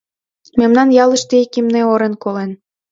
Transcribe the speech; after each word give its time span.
—Мемнан 0.59 0.89
ялыште 1.03 1.35
ик 1.43 1.53
имне 1.59 1.81
орен 1.91 2.13
колен. 2.23 2.51